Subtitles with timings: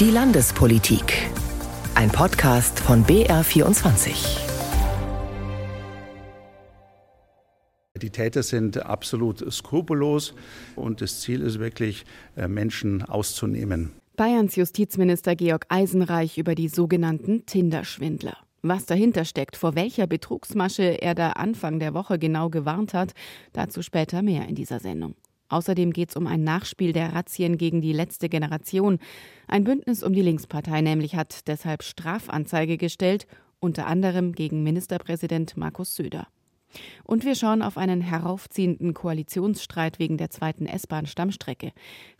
[0.00, 1.28] Die Landespolitik.
[1.96, 4.38] Ein Podcast von BR24.
[8.00, 10.34] Die Täter sind absolut skrupellos
[10.76, 12.04] und das Ziel ist wirklich,
[12.36, 13.90] äh, Menschen auszunehmen.
[14.16, 18.36] Bayerns Justizminister Georg Eisenreich über die sogenannten Tinder-Schwindler.
[18.62, 23.14] Was dahinter steckt, vor welcher Betrugsmasche er da Anfang der Woche genau gewarnt hat,
[23.52, 25.16] dazu später mehr in dieser Sendung.
[25.48, 28.98] Außerdem geht es um ein Nachspiel der Razzien gegen die letzte Generation.
[29.46, 33.26] Ein Bündnis um die Linkspartei nämlich hat deshalb Strafanzeige gestellt,
[33.60, 36.28] unter anderem gegen Ministerpräsident Markus Söder.
[37.04, 41.72] Und wir schauen auf einen heraufziehenden Koalitionsstreit wegen der zweiten S-Bahn-Stammstrecke.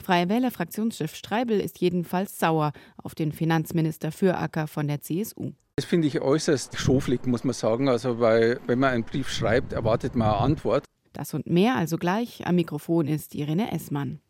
[0.02, 5.52] Freie Wähler-Fraktionschef Streibel ist jedenfalls sauer auf den Finanzminister Füracker von der CSU.
[5.76, 7.88] Das finde ich äußerst schoflig, muss man sagen.
[7.88, 10.84] Also, weil, wenn man einen Brief schreibt, erwartet man eine Antwort.
[11.18, 12.46] Das und mehr also gleich.
[12.46, 14.20] Am Mikrofon ist Irene Essmann.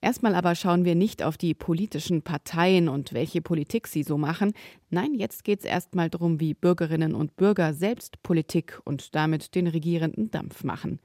[0.00, 4.52] Erstmal aber schauen wir nicht auf die politischen Parteien und welche Politik sie so machen.
[4.88, 9.66] Nein, jetzt geht es erstmal darum, wie Bürgerinnen und Bürger selbst Politik und damit den
[9.66, 11.00] Regierenden Dampf machen.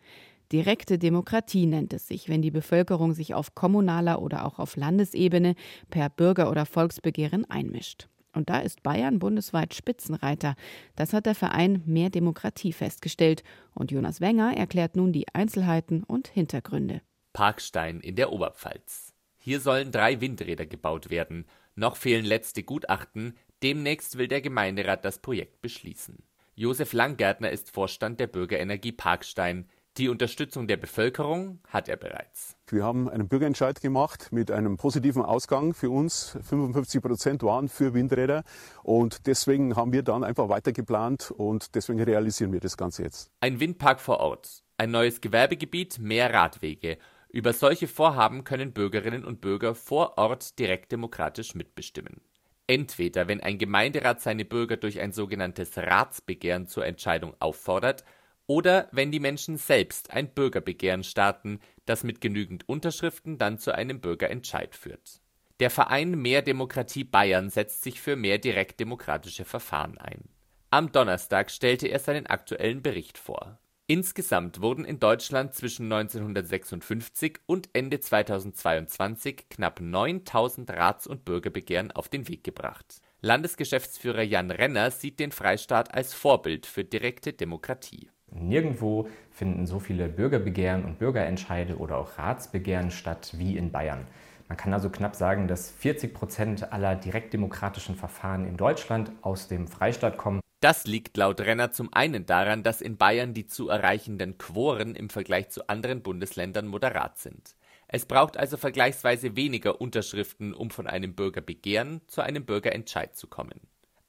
[0.52, 5.56] Direkte Demokratie nennt es sich, wenn die Bevölkerung sich auf kommunaler oder auch auf Landesebene
[5.90, 8.08] per Bürger- oder Volksbegehren einmischt.
[8.34, 10.56] Und da ist Bayern bundesweit Spitzenreiter.
[10.96, 13.44] Das hat der Verein Mehr Demokratie festgestellt.
[13.74, 17.02] Und Jonas Wenger erklärt nun die Einzelheiten und Hintergründe.
[17.32, 19.14] Parkstein in der Oberpfalz.
[19.38, 21.46] Hier sollen drei Windräder gebaut werden.
[21.76, 23.38] Noch fehlen letzte Gutachten.
[23.62, 26.24] Demnächst will der Gemeinderat das Projekt beschließen.
[26.56, 29.68] Josef Langgärtner ist Vorstand der Bürgerenergie Parkstein.
[29.98, 32.58] Die Unterstützung der Bevölkerung hat er bereits.
[32.68, 36.36] Wir haben einen Bürgerentscheid gemacht mit einem positiven Ausgang für uns.
[36.42, 38.44] 55 Prozent waren für Windräder
[38.82, 43.30] und deswegen haben wir dann einfach weiter geplant und deswegen realisieren wir das Ganze jetzt.
[43.40, 46.98] Ein Windpark vor Ort, ein neues Gewerbegebiet, mehr Radwege.
[47.30, 52.20] Über solche Vorhaben können Bürgerinnen und Bürger vor Ort direkt demokratisch mitbestimmen.
[52.66, 58.04] Entweder wenn ein Gemeinderat seine Bürger durch ein sogenanntes Ratsbegehren zur Entscheidung auffordert,
[58.48, 64.02] oder wenn die Menschen selbst ein Bürgerbegehren starten, das mit genügend Unterschriften dann zu einem
[64.02, 65.22] Bürgerentscheid führt.
[65.60, 70.28] Der Verein Mehr Demokratie Bayern setzt sich für mehr direktdemokratische Verfahren ein.
[70.72, 73.60] Am Donnerstag stellte er seinen aktuellen Bericht vor.
[73.86, 82.10] Insgesamt wurden in Deutschland zwischen 1956 und Ende 2022 knapp 9000 Rats- und Bürgerbegehren auf
[82.10, 83.02] den Weg gebracht.
[83.22, 88.10] Landesgeschäftsführer Jan Renner sieht den Freistaat als Vorbild für direkte Demokratie.
[88.34, 94.08] Nirgendwo finden so viele Bürgerbegehren und Bürgerentscheide oder auch Ratsbegehren statt wie in Bayern.
[94.48, 99.68] Man kann also knapp sagen, dass 40 Prozent aller direktdemokratischen Verfahren in Deutschland aus dem
[99.68, 100.42] Freistaat kommen.
[100.60, 105.10] Das liegt laut Renner zum einen daran, dass in Bayern die zu erreichenden Quoren im
[105.10, 107.56] Vergleich zu anderen Bundesländern moderat sind.
[107.88, 113.60] Es braucht also vergleichsweise weniger Unterschriften, um von einem Bürgerbegehren zu einem Bürgerentscheid zu kommen.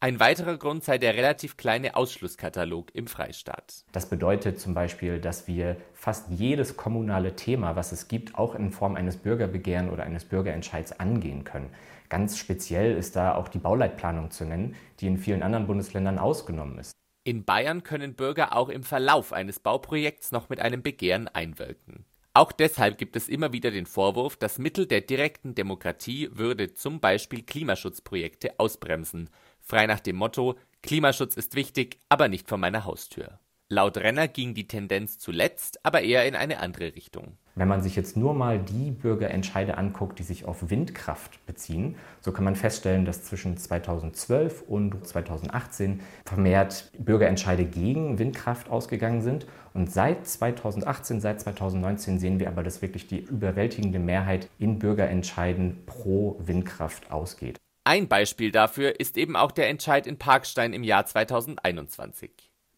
[0.04, 3.86] Ein weiterer Grund sei der relativ kleine Ausschlusskatalog im Freistaat.
[3.92, 8.70] Das bedeutet zum Beispiel, dass wir fast jedes kommunale Thema, was es gibt, auch in
[8.70, 11.70] Form eines Bürgerbegehren oder eines Bürgerentscheids angehen können.
[12.10, 16.78] Ganz speziell ist da auch die Bauleitplanung zu nennen, die in vielen anderen Bundesländern ausgenommen
[16.78, 16.92] ist.
[17.24, 22.04] In Bayern können Bürger auch im Verlauf eines Bauprojekts noch mit einem Begehren einwirken.
[22.34, 27.00] Auch deshalb gibt es immer wieder den Vorwurf, das Mittel der direkten Demokratie würde zum
[27.00, 29.30] Beispiel Klimaschutzprojekte ausbremsen,
[29.64, 33.38] frei nach dem Motto Klimaschutz ist wichtig, aber nicht vor meiner Haustür.
[33.70, 37.38] Laut Renner ging die Tendenz zuletzt aber eher in eine andere Richtung.
[37.54, 42.30] Wenn man sich jetzt nur mal die Bürgerentscheide anguckt, die sich auf Windkraft beziehen, so
[42.30, 49.46] kann man feststellen, dass zwischen 2012 und 2018 vermehrt Bürgerentscheide gegen Windkraft ausgegangen sind.
[49.72, 55.84] Und seit 2018, seit 2019 sehen wir aber, dass wirklich die überwältigende Mehrheit in Bürgerentscheiden
[55.86, 57.58] pro Windkraft ausgeht.
[57.86, 62.30] Ein Beispiel dafür ist eben auch der Entscheid in Parkstein im Jahr 2021.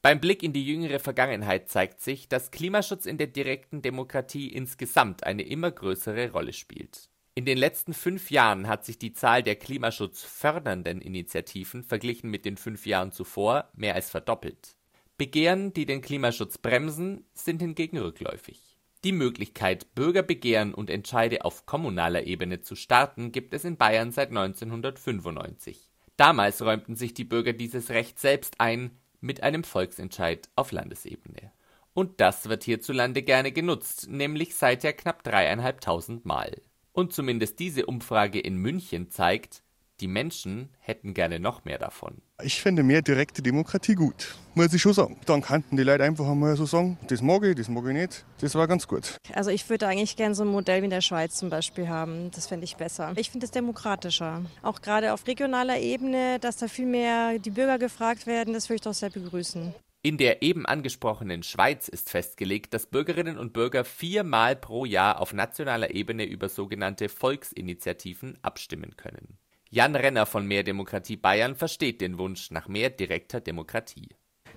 [0.03, 5.23] Beim Blick in die jüngere Vergangenheit zeigt sich, dass Klimaschutz in der direkten Demokratie insgesamt
[5.23, 7.09] eine immer größere Rolle spielt.
[7.37, 12.45] In den letzten fünf Jahren hat sich die Zahl der Klimaschutz fördernden Initiativen verglichen mit
[12.45, 14.77] den fünf Jahren zuvor mehr als verdoppelt.
[15.19, 18.61] Begehren, die den Klimaschutz bremsen, sind hingegen rückläufig.
[19.07, 24.31] Die Möglichkeit, Bürgerbegehren und Entscheide auf kommunaler Ebene zu starten, gibt es in Bayern seit
[24.31, 25.93] 1995.
[26.17, 31.53] Damals räumten sich die Bürger dieses Recht selbst ein mit einem Volksentscheid auf Landesebene.
[31.95, 36.61] Und das wird hierzulande gerne genutzt, nämlich seither knapp dreieinhalbtausend Mal.
[36.91, 39.63] Und zumindest diese Umfrage in München zeigt,
[40.01, 42.21] Die Menschen hätten gerne noch mehr davon.
[42.43, 45.19] Ich finde mehr direkte Demokratie gut, muss ich schon sagen.
[45.25, 48.27] Dann könnten die Leute einfach einmal so sagen, das mag ich, das mag ich nicht.
[48.41, 49.17] Das war ganz gut.
[49.33, 52.31] Also ich würde eigentlich gerne so ein Modell wie in der Schweiz zum Beispiel haben.
[52.33, 53.15] Das fände ich besser.
[53.17, 54.43] Ich finde es demokratischer.
[54.63, 58.77] Auch gerade auf regionaler Ebene, dass da viel mehr die Bürger gefragt werden, das würde
[58.77, 59.75] ich doch sehr begrüßen.
[60.03, 65.33] In der eben angesprochenen Schweiz ist festgelegt, dass Bürgerinnen und Bürger viermal pro Jahr auf
[65.33, 69.39] nationaler Ebene über sogenannte Volksinitiativen abstimmen können.
[69.71, 74.11] Jan Renner von Mehr Demokratie Bayern versteht den Wunsch nach mehr direkter Demokratie.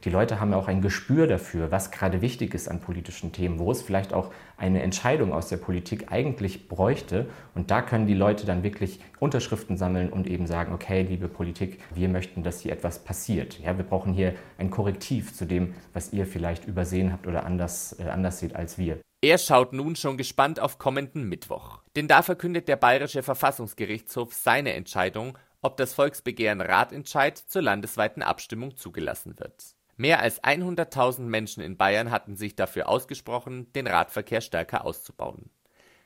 [0.04, 3.60] Die Leute haben ja auch ein Gespür dafür, was gerade wichtig ist an politischen Themen,
[3.60, 7.28] wo es vielleicht auch eine Entscheidung aus der Politik eigentlich bräuchte.
[7.54, 11.80] Und da können die Leute dann wirklich Unterschriften sammeln und eben sagen, okay, liebe Politik,
[11.94, 13.60] wir möchten, dass hier etwas passiert.
[13.60, 17.98] Ja, wir brauchen hier ein Korrektiv zu dem, was ihr vielleicht übersehen habt oder anders,
[18.00, 19.00] äh, anders seht als wir.
[19.22, 21.82] Er schaut nun schon gespannt auf kommenden Mittwoch.
[21.98, 28.78] Denn da verkündet der Bayerische Verfassungsgerichtshof seine Entscheidung, ob das Volksbegehren Ratentscheid zur landesweiten Abstimmung
[28.78, 29.76] zugelassen wird.
[30.00, 35.50] Mehr als 100.000 Menschen in Bayern hatten sich dafür ausgesprochen, den Radverkehr stärker auszubauen.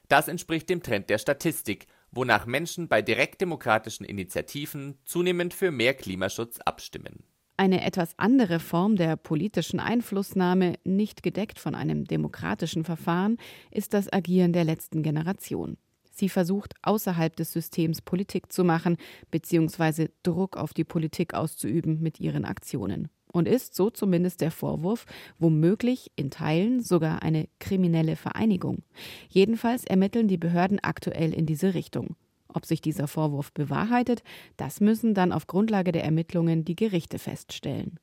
[0.07, 6.57] Das entspricht dem Trend der Statistik, wonach Menschen bei direktdemokratischen Initiativen zunehmend für mehr Klimaschutz
[6.57, 7.23] abstimmen.
[7.55, 13.37] Eine etwas andere Form der politischen Einflussnahme, nicht gedeckt von einem demokratischen Verfahren,
[13.69, 15.77] ist das Agieren der letzten Generation.
[16.09, 18.97] Sie versucht, außerhalb des Systems Politik zu machen
[19.29, 20.07] bzw.
[20.23, 23.09] Druck auf die Politik auszuüben mit ihren Aktionen.
[23.33, 25.05] Und ist, so zumindest der Vorwurf,
[25.39, 28.83] womöglich in Teilen sogar eine kriminelle Vereinigung.
[29.27, 32.15] Jedenfalls ermitteln die Behörden aktuell in diese Richtung.
[32.47, 34.21] Ob sich dieser Vorwurf bewahrheitet,
[34.55, 37.99] das müssen dann auf Grundlage der Ermittlungen die Gerichte feststellen.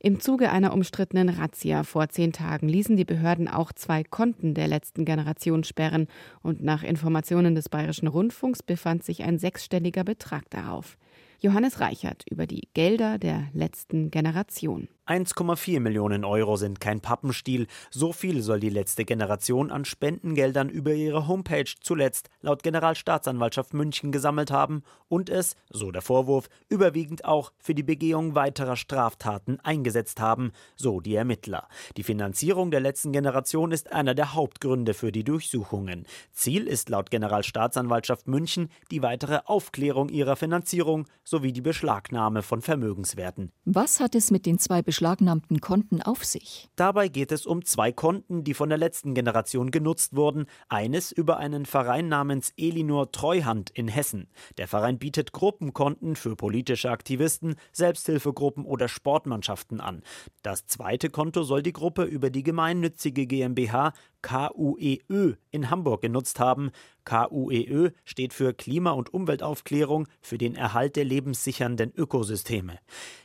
[0.00, 4.68] Im Zuge einer umstrittenen Razzia vor zehn Tagen ließen die Behörden auch zwei Konten der
[4.68, 6.06] letzten Generation sperren
[6.42, 10.98] und nach Informationen des Bayerischen Rundfunks befand sich ein sechsstelliger Betrag darauf.
[11.40, 14.88] Johannes Reichert über die Gelder der letzten Generation.
[15.08, 17.66] 1,4 Millionen Euro sind kein Pappenstiel.
[17.90, 24.12] So viel soll die letzte Generation an Spendengeldern über ihre Homepage zuletzt laut Generalstaatsanwaltschaft München
[24.12, 30.20] gesammelt haben und es, so der Vorwurf, überwiegend auch für die Begehung weiterer Straftaten eingesetzt
[30.20, 31.68] haben, so die Ermittler.
[31.96, 36.04] Die Finanzierung der letzten Generation ist einer der Hauptgründe für die Durchsuchungen.
[36.32, 43.52] Ziel ist laut Generalstaatsanwaltschaft München die weitere Aufklärung ihrer Finanzierung sowie die Beschlagnahme von Vermögenswerten.
[43.64, 46.68] Was hat es mit den zwei beschlagnahmten Konten auf sich?
[46.74, 50.46] Dabei geht es um zwei Konten, die von der letzten Generation genutzt wurden.
[50.68, 54.26] Eines über einen Verein namens Elinor Treuhand in Hessen.
[54.56, 60.02] Der Verein bietet Gruppenkonten für politische Aktivisten, Selbsthilfegruppen oder Sportmannschaften an.
[60.42, 63.92] Das zweite Konto soll die Gruppe über die gemeinnützige GmbH
[64.22, 66.70] KUEÖ in Hamburg genutzt haben.
[67.04, 72.78] KUEÖ steht für Klima- und Umweltaufklärung für den Erhalt der lebenssichernden Ökosysteme.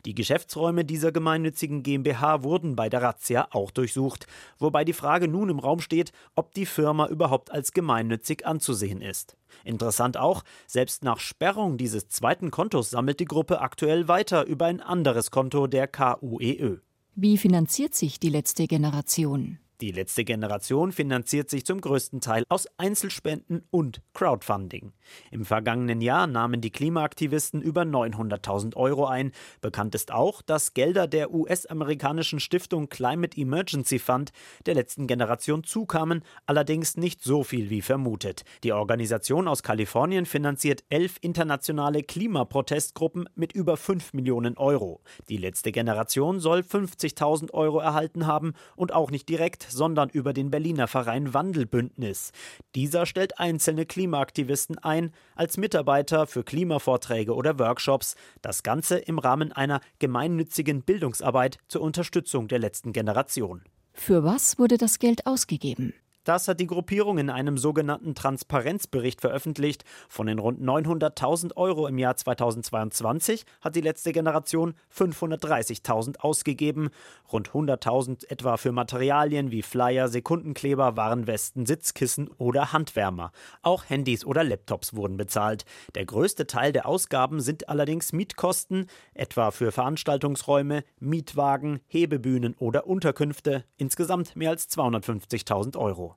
[0.06, 4.28] Die Geschäftsräume dieser gemeinnützigen GmbH wurden bei der Razzia auch durchsucht,
[4.60, 9.36] wobei die Frage nun im Raum steht, ob die Firma überhaupt als gemeinnützig anzusehen ist.
[9.63, 14.81] Interessant auch, selbst nach Sperrung dieses zweiten Kontos sammelt die Gruppe aktuell weiter über ein
[14.81, 16.78] anderes Konto der KUEÖ.
[17.16, 19.60] Wie finanziert sich die letzte Generation?
[19.81, 24.94] Die letzte Generation finanziert sich zum größten Teil aus Einzelspenden und Crowdfunding.
[25.31, 29.31] Im vergangenen Jahr nahmen die Klimaaktivisten über 900.000 Euro ein.
[29.62, 34.31] Bekannt ist auch, dass Gelder der US-amerikanischen Stiftung Climate Emergency Fund
[34.66, 38.44] der letzten Generation zukamen, allerdings nicht so viel wie vermutet.
[38.64, 45.02] Die Organisation aus Kalifornien finanziert elf internationale Klimaprotestgruppen mit über 5 Millionen Euro.
[45.30, 50.52] Die letzte Generation soll 50.000 Euro erhalten haben und auch nicht direkt sondern über den
[50.52, 52.32] Berliner Verein Wandelbündnis.
[52.76, 58.16] Dieser stellt einzelne Klimaaktivisten ein als Mitarbeiter für Klimavorträge oder Workshops.
[58.42, 63.64] Das Ganze im Rahmen einer gemeinnützigen Bildungsarbeit zur Unterstützung der letzten Generation.
[63.94, 65.94] Für was wurde das Geld ausgegeben?
[66.23, 69.83] Das hat die Gruppierung in einem sogenannten Transparenzbericht veröffentlicht.
[70.07, 76.92] Von den rund 900.000 Euro im Jahr 2022 hat die letzte Generation 530.000 ausgegeben.
[77.31, 83.31] Rund 100.000 etwa für Materialien wie Flyer, Sekundenkleber, Warnwesten, Sitzkissen oder Handwärmer.
[83.61, 85.65] Auch Handys oder Laptops wurden bezahlt.
[85.95, 93.65] Der größte Teil der Ausgaben sind allerdings Mietkosten, etwa für Veranstaltungsräume, Mietwagen, Hebebühnen oder Unterkünfte.
[93.75, 96.13] Insgesamt mehr als 250.000 Euro.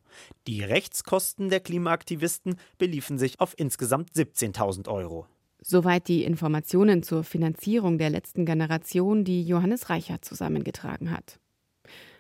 [0.46, 5.26] Die Rechtskosten der Klimaaktivisten beliefen sich auf insgesamt 17.000 Euro.
[5.60, 11.40] Soweit die Informationen zur Finanzierung der letzten Generation, die Johannes Reichert zusammengetragen hat.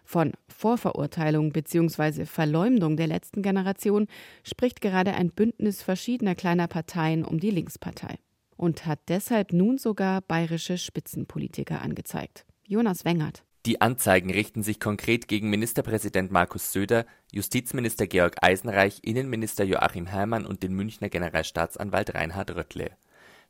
[0.04, 2.26] Von Vorverurteilung bzw.
[2.26, 4.06] Verleumdung der letzten Generation
[4.44, 8.18] spricht gerade ein Bündnis verschiedener kleiner Parteien um die Linkspartei.
[8.56, 12.46] und hat deshalb nun sogar bayerische Spitzenpolitiker angezeigt.
[12.66, 13.44] Jonas Wengert.
[13.66, 20.46] Die Anzeigen richten sich konkret gegen Ministerpräsident Markus Söder, Justizminister Georg Eisenreich, Innenminister Joachim Herrmann
[20.46, 22.92] und den Münchner Generalstaatsanwalt Reinhard Röttle.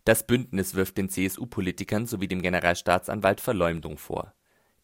[0.06, 4.32] Das Bündnis wirft den CSU-Politikern sowie dem Generalstaatsanwalt Verleumdung vor.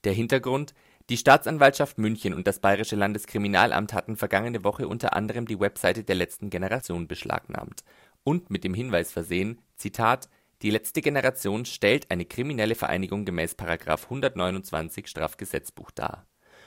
[0.05, 0.75] Der Hintergrund
[1.09, 6.15] die Staatsanwaltschaft München und das Bayerische Landeskriminalamt hatten vergangene Woche unter anderem die Webseite der
[6.15, 7.85] letzten Generation beschlagnahmt
[8.23, 10.29] und mit dem Hinweis versehen, Zitat,
[10.63, 13.57] die letzte Generation stellt eine kriminelle Vereinigung gemäß§
[14.05, 16.27] 129 Strafgesetzbuch dar.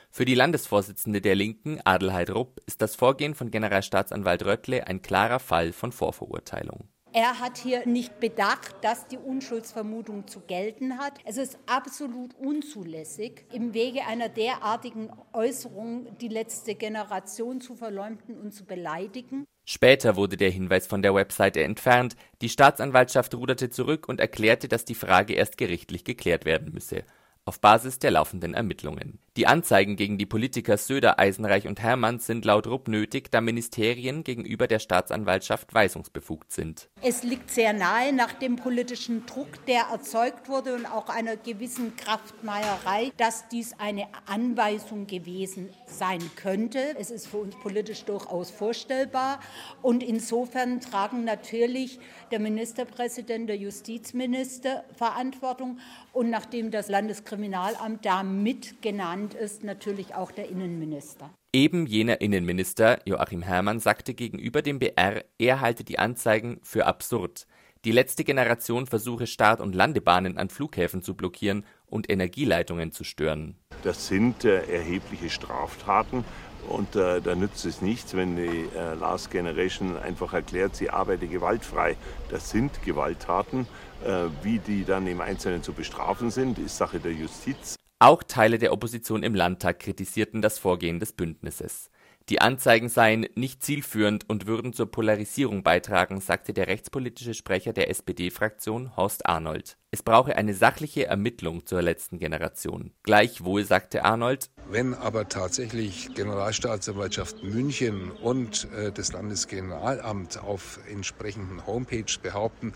[0.09, 5.39] Für die Landesvorsitzende der Linken, Adelheid Rupp, ist das Vorgehen von Generalstaatsanwalt Röttle ein klarer
[5.39, 6.89] Fall von Vorverurteilung.
[7.13, 11.19] Er hat hier nicht bedacht, dass die Unschuldsvermutung zu gelten hat.
[11.23, 18.53] Es ist absolut unzulässig, im Wege einer derartigen Äußerung die letzte Generation zu verleumden und
[18.53, 19.45] zu beleidigen.
[19.65, 24.85] Später wurde der Hinweis von der Webseite entfernt, die Staatsanwaltschaft ruderte zurück und erklärte, dass
[24.85, 27.03] die Frage erst gerichtlich geklärt werden müsse
[27.45, 29.19] auf Basis der laufenden Ermittlungen.
[29.37, 34.23] Die Anzeigen gegen die Politiker Söder, Eisenreich und Hermann sind laut Rupp nötig, da Ministerien
[34.23, 36.87] gegenüber der Staatsanwaltschaft weisungsbefugt sind.
[37.01, 41.97] Es liegt sehr nahe nach dem politischen Druck, der erzeugt wurde und auch einer gewissen
[41.97, 46.95] Kraftmeierei, dass dies eine Anweisung gewesen sein könnte.
[46.97, 49.41] Es ist für uns politisch durchaus vorstellbar
[49.81, 51.99] und insofern tragen natürlich
[52.31, 55.79] der Ministerpräsident, der Justizminister Verantwortung
[56.13, 58.81] und nachdem das Landeskriminalamt da mit
[59.25, 61.29] genannt ist, natürlich auch der Innenminister.
[61.53, 67.47] Eben jener Innenminister, Joachim Herrmann, sagte gegenüber dem BR, er halte die Anzeigen für absurd.
[67.85, 73.55] Die letzte Generation versuche Start- und Landebahnen an Flughäfen zu blockieren und Energieleitungen zu stören.
[73.83, 76.25] Das sind äh, erhebliche Straftaten
[76.67, 81.27] und äh, da nützt es nichts, wenn die äh, Last Generation einfach erklärt, sie arbeite
[81.27, 81.95] gewaltfrei.
[82.29, 83.67] Das sind Gewalttaten.
[84.03, 87.75] Äh, wie die dann im Einzelnen zu bestrafen sind, ist Sache der Justiz.
[87.99, 91.89] Auch Teile der Opposition im Landtag kritisierten das Vorgehen des Bündnisses.
[92.27, 97.89] Die Anzeigen seien nicht zielführend und würden zur Polarisierung beitragen, sagte der rechtspolitische Sprecher der
[97.89, 99.77] SPD-Fraktion Horst Arnold.
[99.91, 102.91] Es brauche eine sachliche Ermittlung zur letzten Generation.
[103.03, 112.17] Gleichwohl sagte Arnold, wenn aber tatsächlich Generalstaatsanwaltschaft München und äh, das Landeskriminalamt auf entsprechenden Homepages
[112.17, 112.73] behaupten,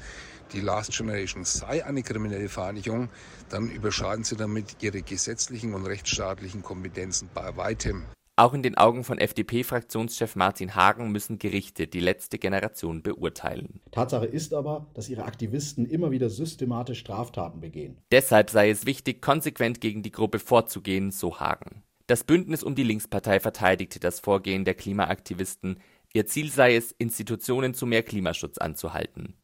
[0.53, 3.09] die Last Generation sei eine kriminelle Vereinigung,
[3.49, 8.05] dann überschreiten sie damit ihre gesetzlichen und rechtsstaatlichen Kompetenzen bei weitem.
[8.39, 13.81] Auch in den Augen von FDP-Fraktionschef Martin Hagen müssen Gerichte die letzte Generation beurteilen.
[13.91, 17.97] Tatsache ist aber, dass ihre Aktivisten immer wieder systematisch Straftaten begehen.
[18.13, 21.83] Deshalb sei es wichtig, konsequent gegen die Gruppe vorzugehen, so Hagen.
[22.07, 25.81] Das Bündnis um die Linkspartei verteidigte das Vorgehen der Klimaaktivisten.
[26.13, 29.35] Ihr Ziel sei es, Institutionen zu mehr Klimaschutz anzuhalten.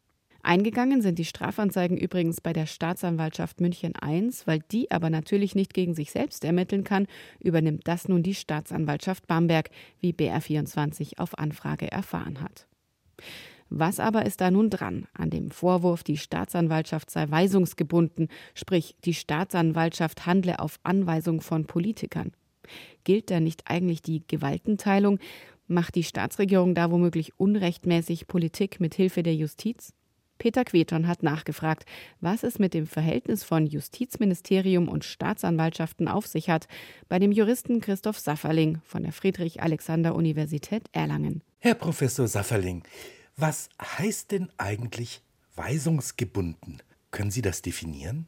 [0.45, 5.73] Eingegangen sind die Strafanzeigen übrigens bei der Staatsanwaltschaft München I, weil die aber natürlich nicht
[5.73, 7.07] gegen sich selbst ermitteln kann,
[7.39, 9.71] übernimmt das nun die Staatsanwaltschaft Bamberg,
[10.01, 12.67] wie BR24 auf Anfrage erfahren hat.
[13.71, 19.15] Was aber ist da nun dran an dem Vorwurf, die Staatsanwaltschaft sei weisungsgebunden, sprich die
[19.15, 22.33] Staatsanwaltschaft handle auf Anweisung von Politikern?
[23.03, 25.17] Gilt da nicht eigentlich die Gewaltenteilung?
[25.67, 29.93] Macht die Staatsregierung da womöglich unrechtmäßig Politik mit Hilfe der Justiz?
[30.37, 31.85] Peter Queton hat nachgefragt,
[32.21, 36.67] was es mit dem Verhältnis von Justizministerium und Staatsanwaltschaften auf sich hat,
[37.07, 41.41] bei dem Juristen Christoph Safferling von der Friedrich-Alexander-Universität Erlangen.
[41.59, 42.83] Herr Professor Safferling,
[43.37, 45.21] was heißt denn eigentlich
[45.55, 46.81] weisungsgebunden?
[47.11, 48.27] Können Sie das definieren?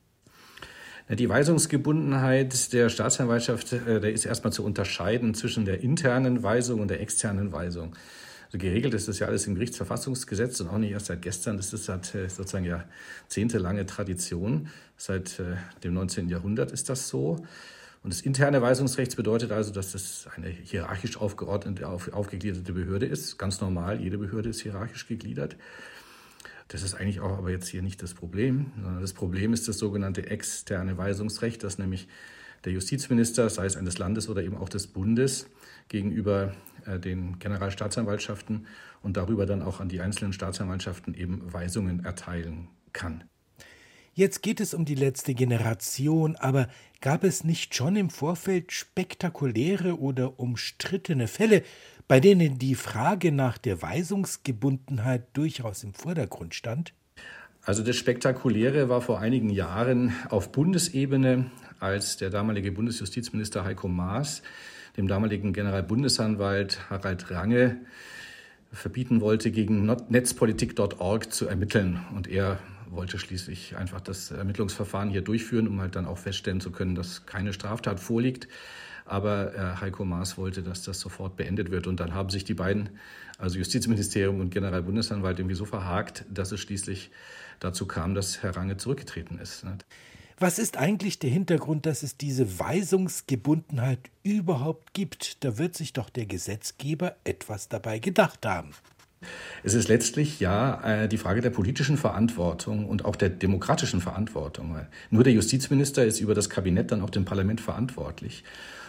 [1.09, 6.89] Die Weisungsgebundenheit der Staatsanwaltschaft, äh, der ist erstmal zu unterscheiden zwischen der internen Weisung und
[6.89, 7.95] der externen Weisung.
[8.47, 11.57] Also geregelt ist das ja alles im Gerichtsverfassungsgesetz und auch nicht erst seit gestern.
[11.57, 14.69] Das ist seit äh, sozusagen jahrzehntelange Tradition.
[14.95, 16.29] Seit äh, dem 19.
[16.29, 17.45] Jahrhundert ist das so.
[18.03, 23.37] Und das interne Weisungsrecht bedeutet also, dass das eine hierarchisch aufgeordnete, auf, aufgegliederte Behörde ist.
[23.37, 25.57] Ganz normal, jede Behörde ist hierarchisch gegliedert.
[26.69, 29.77] Das ist eigentlich auch aber jetzt hier nicht das Problem, sondern das Problem ist das
[29.77, 32.07] sogenannte externe Weisungsrecht, das nämlich
[32.65, 35.47] der Justizminister, sei es eines Landes oder eben auch des Bundes,
[35.89, 36.53] gegenüber
[36.85, 38.67] äh, den Generalstaatsanwaltschaften
[39.01, 43.23] und darüber dann auch an die einzelnen Staatsanwaltschaften eben Weisungen erteilen kann.
[44.13, 46.69] Jetzt geht es um die letzte Generation, aber
[47.01, 51.61] gab es nicht schon im Vorfeld spektakuläre oder umstrittene Fälle,
[52.07, 56.93] bei denen die Frage nach der Weisungsgebundenheit durchaus im Vordergrund stand?
[57.67, 64.41] Also das Spektakuläre war vor einigen Jahren auf Bundesebene, als der damalige Bundesjustizminister Heiko Maas
[64.95, 67.75] dem damaligen Generalbundesanwalt Harald Range
[68.71, 71.99] verbieten wollte, gegen netzpolitik.org zu ermitteln.
[72.15, 72.57] Und er
[72.89, 77.25] wollte schließlich einfach das Ermittlungsverfahren hier durchführen, um halt dann auch feststellen zu können, dass
[77.25, 78.47] keine Straftat vorliegt.
[79.05, 81.85] Aber äh, Heiko Maas wollte, dass das sofort beendet wird.
[81.85, 82.91] Und dann haben sich die beiden,
[83.37, 87.11] also Justizministerium und Generalbundesanwalt, irgendwie so verhakt, dass es schließlich
[87.59, 89.63] dazu kam, dass Herr Range zurückgetreten ist.
[89.63, 89.77] Ne?
[90.39, 95.43] Was ist eigentlich der Hintergrund, dass es diese Weisungsgebundenheit überhaupt gibt?
[95.43, 98.71] Da wird sich doch der Gesetzgeber etwas dabei gedacht haben.
[99.63, 104.79] Es ist letztlich ja äh, die Frage der politischen Verantwortung und auch der demokratischen Verantwortung.
[105.09, 108.43] Nur der Justizminister ist über das Kabinett dann auch dem Parlament verantwortlich.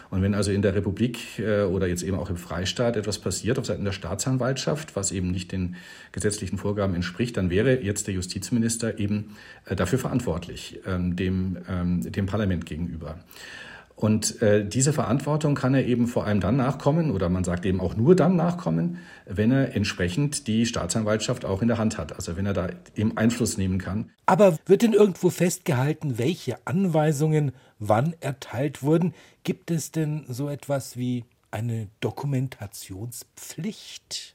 [0.09, 3.59] Und wenn also in der Republik äh, oder jetzt eben auch im Freistaat etwas passiert
[3.59, 5.75] auf Seiten der Staatsanwaltschaft, was eben nicht den
[6.11, 9.35] gesetzlichen Vorgaben entspricht, dann wäre jetzt der Justizminister eben
[9.65, 13.19] äh, dafür verantwortlich, ähm, dem, ähm, dem Parlament gegenüber.
[13.99, 17.81] Und äh, diese Verantwortung kann er eben vor allem dann nachkommen, oder man sagt eben
[17.81, 22.37] auch nur dann nachkommen, wenn er entsprechend die Staatsanwaltschaft auch in der Hand hat, also
[22.37, 24.09] wenn er da eben Einfluss nehmen kann.
[24.25, 29.13] Aber wird denn irgendwo festgehalten, welche Anweisungen wann erteilt wurden?
[29.43, 34.33] Gibt es denn so etwas wie eine Dokumentationspflicht?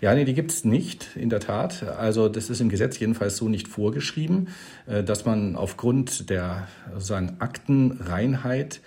[0.00, 1.82] Ja, nee, die gibt es nicht, in der Tat.
[1.82, 4.48] Also das ist im Gesetz jedenfalls so nicht vorgeschrieben,
[4.86, 8.80] äh, dass man aufgrund der sozusagen Aktenreinheit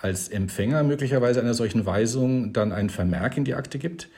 [0.00, 4.08] als Empfänger möglicherweise einer solchen Weisung dann einen Vermerk in die Akte gibt.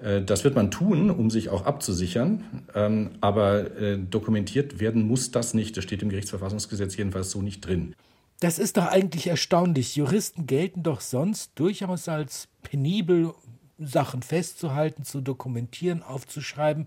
[0.00, 5.30] Äh, das wird man tun, um sich auch abzusichern, ähm, aber äh, dokumentiert werden muss
[5.30, 5.76] das nicht.
[5.76, 7.94] Das steht im Gerichtsverfassungsgesetz jedenfalls so nicht drin.
[8.40, 9.94] Das ist doch eigentlich erstaunlich.
[9.94, 13.34] Juristen gelten doch sonst durchaus als penibel
[13.78, 16.86] Sachen festzuhalten, zu dokumentieren, aufzuschreiben.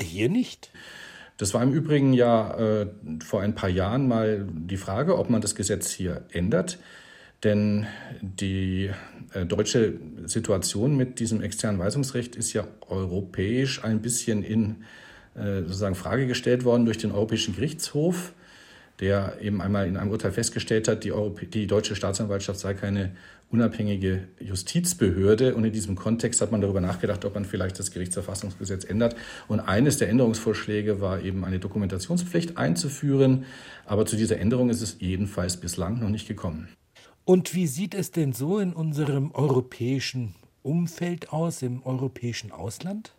[0.00, 0.70] Hier nicht.
[1.36, 2.86] Das war im Übrigen ja äh,
[3.24, 6.78] vor ein paar Jahren mal die Frage, ob man das Gesetz hier ändert.
[7.44, 7.86] Denn
[8.22, 8.90] die
[9.34, 14.84] äh, deutsche Situation mit diesem externen Weisungsrecht ist ja europäisch ein bisschen in
[15.34, 18.32] äh, sozusagen Frage gestellt worden durch den Europäischen Gerichtshof
[19.00, 23.12] der eben einmal in einem Urteil festgestellt hat, die, Europä die deutsche Staatsanwaltschaft sei keine
[23.50, 25.54] unabhängige Justizbehörde.
[25.54, 29.16] Und in diesem Kontext hat man darüber nachgedacht, ob man vielleicht das Gerichtsverfassungsgesetz ändert.
[29.48, 33.44] Und eines der Änderungsvorschläge war eben eine Dokumentationspflicht einzuführen.
[33.84, 36.68] Aber zu dieser Änderung ist es jedenfalls bislang noch nicht gekommen.
[37.24, 43.15] Und wie sieht es denn so in unserem europäischen Umfeld aus, im europäischen Ausland?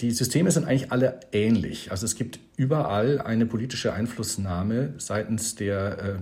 [0.00, 1.90] Die Systeme sind eigentlich alle ähnlich.
[1.90, 6.14] Also es gibt überall eine politische Einflussnahme seitens der äh,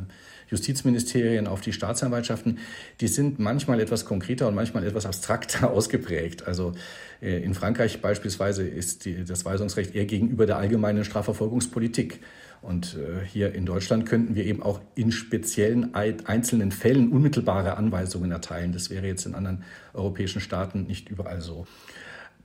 [0.51, 2.59] Justizministerien auf die Staatsanwaltschaften.
[3.01, 6.47] Die sind manchmal etwas konkreter und manchmal etwas abstrakter ausgeprägt.
[6.47, 6.73] Also
[7.23, 12.21] äh, in Frankreich beispielsweise ist die, das Weisungsrecht eher gegenüber der allgemeinen Strafverfolgungspolitik.
[12.63, 18.33] Und äh, hier in Deutschland könnten wir eben auch in speziellen einzelnen Fällen unmittelbare Anweisungen
[18.33, 18.73] erteilen.
[18.73, 21.67] Das wäre jetzt in anderen europäischen Staaten nicht überall so.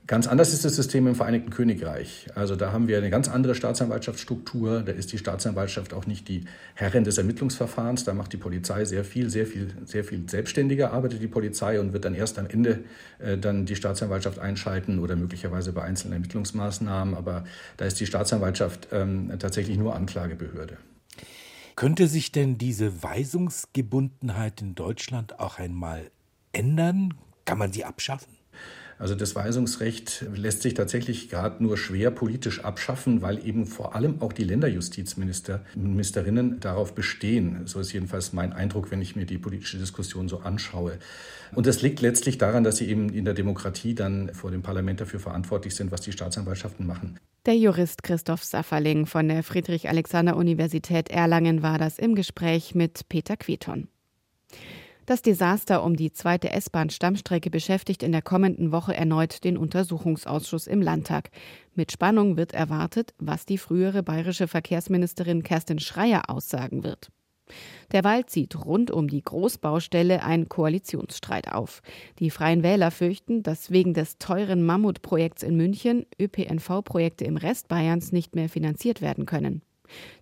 [0.06, 2.28] Ganz anders ist das System im Vereinigten Königreich.
[2.36, 4.82] Also da haben wir eine ganz andere Staatsanwaltschaftsstruktur.
[4.82, 8.04] Da ist die Staatsanwaltschaft auch nicht die Herrin des Ermittlungsverfahrens.
[8.04, 11.92] Da macht die Polizei sehr viel, sehr viel, sehr viel selbstständiger arbeitet die Polizei und
[11.92, 12.84] wird dann erst am Ende
[13.18, 17.14] äh, dann die Staatsanwaltschaft einschalten oder möglicherweise bei einzelnen Ermittlungsmaßnahmen.
[17.14, 17.44] Aber
[17.76, 20.76] da ist die Staatsanwaltschaft ähm, tatsächlich nur Anklagebehörde.
[21.74, 26.12] Könnte sich denn diese Weisungsgebundenheit in Deutschland auch einmal
[26.52, 27.14] ändern?
[27.44, 28.36] Kann man sie abschaffen?
[28.98, 34.22] Also das Weisungsrecht lässt sich tatsächlich gerade nur schwer politisch abschaffen, weil eben vor allem
[34.22, 37.66] auch die Länderjustizministerinnen darauf bestehen.
[37.66, 40.98] So ist jedenfalls mein Eindruck, wenn ich mir die politische Diskussion so anschaue.
[41.54, 45.02] Und das liegt letztlich daran, dass sie eben in der Demokratie dann vor dem Parlament
[45.02, 47.20] dafür verantwortlich sind, was die Staatsanwaltschaften machen.
[47.44, 53.88] Der Jurist Christoph Safferling von der Friedrich-Alexander-Universität Erlangen war das im Gespräch mit Peter Queton.
[55.06, 60.82] Das Desaster um die zweite S-Bahn-Stammstrecke beschäftigt in der kommenden Woche erneut den Untersuchungsausschuss im
[60.82, 61.30] Landtag.
[61.76, 67.12] Mit Spannung wird erwartet, was die frühere bayerische Verkehrsministerin Kerstin Schreier aussagen wird.
[67.92, 71.82] Derweil zieht rund um die Großbaustelle ein Koalitionsstreit auf.
[72.18, 78.10] Die Freien Wähler fürchten, dass wegen des teuren Mammutprojekts in München ÖPNV-Projekte im Rest Bayerns
[78.10, 79.62] nicht mehr finanziert werden können.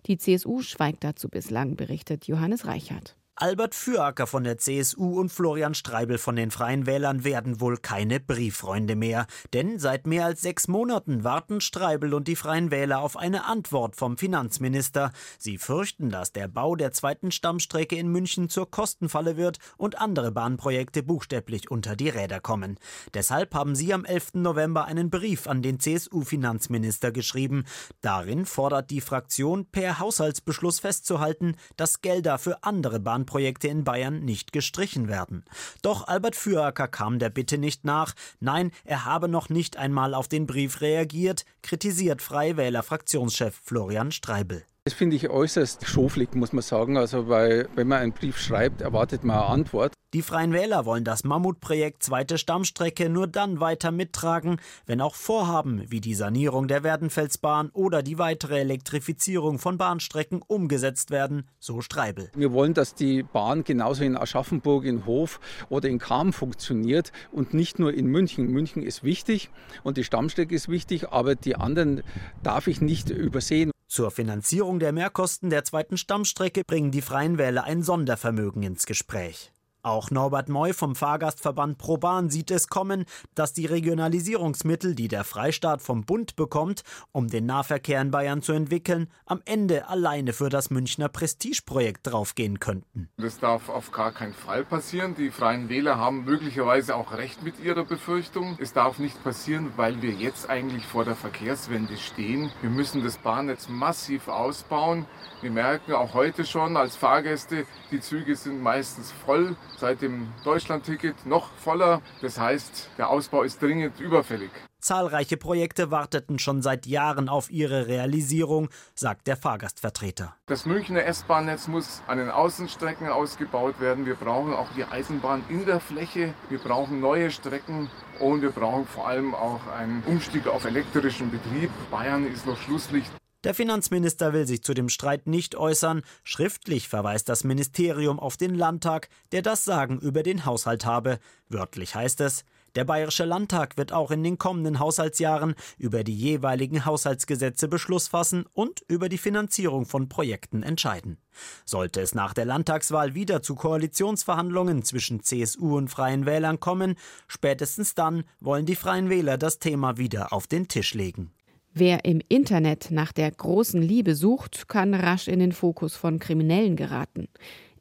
[0.05, 3.15] Die CSU schweigt dazu bislang, berichtet Johannes Reichert.
[3.37, 8.21] Albert Füracker von der CSU und Florian Streibel von den Freien Wählern werden wohl keine
[8.21, 9.27] Brieffreunde mehr.
[9.51, 13.97] Denn seit mehr als sechs Monaten warten Streibel und die Freien Wähler auf eine Antwort
[13.97, 15.11] vom Finanzminister.
[15.37, 20.31] Sie fürchten, dass der Bau der zweiten Stammstrecke in München zur Kostenfalle wird und andere
[20.31, 22.79] Bahnprojekte buchstäblich unter die Räder kommen.
[23.13, 24.35] Deshalb haben sie am 11.
[24.35, 27.65] November einen Brief an den CSU-Finanzminister geschrieben.
[27.99, 34.19] Darin fordert die Fraktion per Haushaltsbeschluss festzuhalten, dass Gelder für andere Bahnprojekte Eisenbahnprojekte in Bayern
[34.23, 35.43] nicht gestrichen werden.
[35.81, 38.13] Doch Albert Füracker kam der Bitte nicht nach.
[38.39, 44.11] Nein, er habe noch nicht einmal auf den Brief reagiert, kritisiert Freie Wähler Fraktionschef Florian
[44.11, 44.63] Streibel.
[44.85, 46.97] Das finde ich äußerst schoflig, muss man sagen.
[46.97, 49.93] Also, weil, wenn man einen Brief schreibt, erwartet man eine Antwort.
[50.15, 55.83] Die Freien Wähler wollen das Mammutprojekt Zweite Stammstrecke nur dann weiter mittragen, wenn auch Vorhaben
[55.91, 62.31] wie die Sanierung der Werdenfelsbahn oder die weitere Elektrifizierung von Bahnstrecken umgesetzt werden, so Streibel.
[62.33, 67.53] Wir wollen, dass die Bahn genauso in Aschaffenburg, in Hof oder in Kam funktioniert und
[67.53, 68.47] nicht nur in München.
[68.47, 69.49] München ist wichtig
[69.83, 72.03] und die Stammstrecke ist wichtig, aber die anderen
[72.41, 73.69] darf ich nicht übersehen.
[73.89, 79.51] Zur Finanzierung der Mehrkosten der zweiten Stammstrecke bringen die Freien Wähler ein Sondervermögen ins Gespräch.
[79.85, 85.79] Auch Norbert Moy vom Fahrgastverband ProBahn sieht es kommen, dass die Regionalisierungsmittel, die der Freistaat
[85.79, 90.71] vom Bund bekommt, um den Nahverkehr in Bayern zu entwickeln, am Ende alleine für das
[90.71, 93.09] Münchner Prestigeprojekt draufgehen könnten.
[93.17, 95.13] Das darf auf gar keinen Fall passieren.
[95.13, 98.57] Die Freien Wähler haben möglicherweise auch recht mit ihrer Befürchtung.
[98.59, 102.49] Es darf nicht passieren, weil wir jetzt eigentlich vor der Verkehrswende stehen.
[102.61, 105.05] Wir müssen das Bahnnetz massiv ausbauen.
[105.41, 111.25] Wir merken auch heute schon als Fahrgäste, die Züge sind meistens voll seit dem Deutschlandticket
[111.25, 112.01] noch voller.
[112.21, 114.51] Das heißt, der Ausbau ist dringend überfällig.
[114.85, 120.35] Zahlreiche Projekte warteten schon seit Jahren auf ihre Realisierung, sagt der Fahrgastvertreter.
[120.45, 124.05] Das Münchner S-Bahn-Netz muss an den Außenstrecken ausgebaut werden.
[124.05, 126.35] Wir brauchen auch die Eisenbahn in der Fläche.
[126.49, 131.71] Wir brauchen neue Strecken und wir brauchen vor allem auch einen Umstieg auf elektrischen Betrieb.
[131.89, 133.11] Bayern ist noch Schlusslicht.
[133.45, 136.01] Der Finanzminister will sich zu dem Streit nicht äußern.
[136.23, 141.19] Schriftlich verweist das Ministerium auf den Landtag, der das Sagen über den Haushalt habe.
[141.47, 146.85] Wörtlich heißt es, der Bayerische Landtag wird auch in den kommenden Haushaltsjahren über die jeweiligen
[146.85, 151.19] Haushaltsgesetze Beschluss fassen und über die Finanzierung von Projekten entscheiden.
[151.65, 156.95] Sollte es nach der Landtagswahl wieder zu Koalitionsverhandlungen zwischen CSU und Freien Wählern kommen,
[157.27, 161.31] spätestens dann wollen die Freien Wähler das Thema wieder auf den Tisch legen.
[161.77, 166.77] Wer im Internet nach der großen Liebe sucht, kann rasch in den Fokus von Kriminellen
[166.77, 167.27] geraten.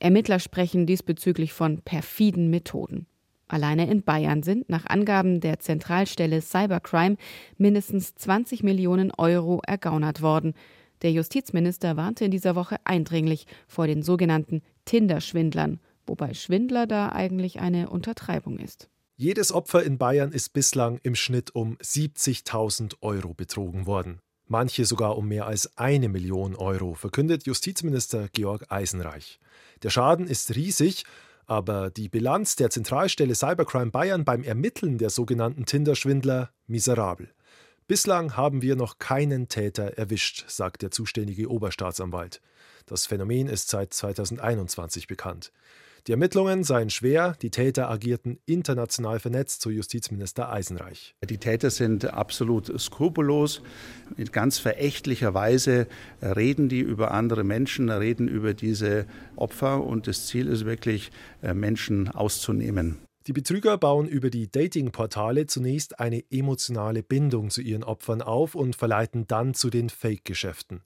[0.00, 3.07] Ermittler sprechen diesbezüglich von perfiden Methoden.
[3.46, 7.18] Alleine in Bayern sind nach Angaben der Zentralstelle Cybercrime
[7.57, 10.54] mindestens 20 Millionen Euro ergaunert worden.
[11.02, 17.61] Der Justizminister warnte in dieser Woche eindringlich vor den sogenannten Tinder-Schwindlern, wobei Schwindler da eigentlich
[17.61, 18.90] eine Untertreibung ist.
[19.16, 24.18] Jedes Opfer in Bayern ist bislang im Schnitt um 70.000 Euro betrogen worden.
[24.48, 29.38] Manche sogar um mehr als eine Million Euro, verkündet Justizminister Georg Eisenreich.
[29.85, 31.05] Der Schaden ist riesig,
[31.46, 37.33] aber die Bilanz der Zentralstelle Cybercrime Bayern beim Ermitteln der sogenannten Tinder-Schwindler miserabel.
[37.87, 42.40] Bislang haben wir noch keinen Täter erwischt, sagt der zuständige Oberstaatsanwalt.
[42.87, 45.53] Das Phänomen ist seit 2021 bekannt.
[46.06, 51.14] Die Ermittlungen seien schwer, die Täter agierten international vernetzt, so Justizminister Eisenreich.
[51.24, 53.62] Die Täter sind absolut skrupellos.
[54.18, 55.86] In ganz verächtlicher Weise
[56.20, 61.10] reden die über andere Menschen, reden über diese Opfer und das Ziel ist wirklich,
[61.42, 62.98] äh, Menschen auszunehmen.
[63.26, 68.76] Die Betrüger bauen über die Dating-Portale zunächst eine emotionale Bindung zu ihren Opfern auf und
[68.76, 70.82] verleiten dann zu den Fake-Geschäften.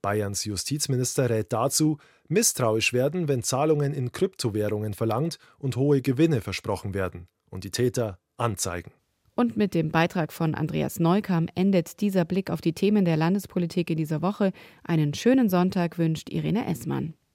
[0.00, 1.98] Bayerns Justizminister rät dazu,
[2.30, 8.18] misstrauisch werden, wenn Zahlungen in Kryptowährungen verlangt und hohe Gewinne versprochen werden und die Täter
[8.36, 8.92] anzeigen.
[9.34, 13.90] Und mit dem Beitrag von Andreas Neukam endet dieser Blick auf die Themen der Landespolitik
[13.90, 14.52] in dieser Woche.
[14.84, 17.14] Einen schönen Sonntag wünscht Irene Essmann.